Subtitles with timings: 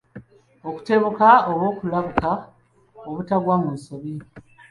[0.67, 2.29] Okutebuka oba okulabuka
[3.07, 4.13] obutagwa mu nsobi.